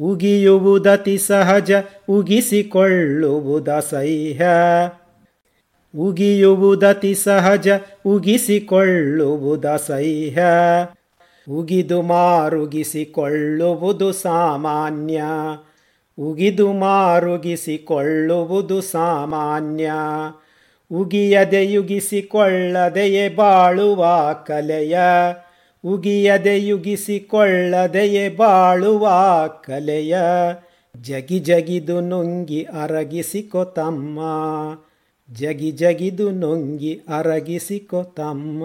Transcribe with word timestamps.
ಉಗಿಯುವುದತಿ 0.00 1.18
ಸಹಜ 1.18 1.70
ಉಗಿಸಿಕೊಳ್ಳುವುದ 2.08 3.68
ಸಹ್ಯ 3.68 4.46
ಉಗಿಯುವುದತಿ 5.98 7.14
ಸಹಜ 7.14 7.68
ಉಗಿಸಿಕೊಳ್ಳುವುದ 8.06 9.64
ಸಹ್ಯ 9.64 10.42
ಉಗಿದು 11.50 12.02
ಮಾರುಗಿಸಿಕೊಳ್ಳುವುದು 12.02 14.12
ಸಾಮಾನ್ಯ. 14.12 15.22
ಉಗಿದು 16.18 16.72
ಮಾರುಗಿಸಿಕೊಳ್ಳುವುದು 16.72 18.80
ಸಾಮಾನ್ಯ. 18.80 19.90
ಉಗಿಯದೆ 20.92 21.66
ಯುಗಿಸಿಕೊಳ್ಳದೆಯೇ 21.66 23.28
ಬಾಳುವ 23.28 24.34
ಕಲೆಯ. 24.46 24.98
ಉಗಿಯದೆ 25.84 26.60
ಯುಗಿಸಿಕೊಳ್ಳದೆಯೇ 26.60 28.28
ಬಾಳುವ 28.28 29.08
ಕಲೆಯ 29.64 30.18
ಜಗಿ 31.00 31.38
ಜಗಿದು 31.38 32.00
ನುಂಗಿ 32.00 32.62
ಅರಗಿಸಿಕೊ 32.64 33.64
ತಮ್ಮ. 33.64 34.20
ಜಗಿ 35.32 35.70
ಜಗಿದು 35.70 36.30
ನುಂಗಿ 36.30 37.00
ಅರಗಿಸಿಕೊ 37.08 38.02
ತಮ್ಮ. 38.02 38.64